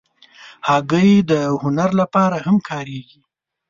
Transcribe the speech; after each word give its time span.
هګۍ 0.67 1.11
د 1.31 1.31
هنر 1.61 1.89
لپاره 2.01 2.37
هم 2.45 2.57
کارېږي. 2.69 3.21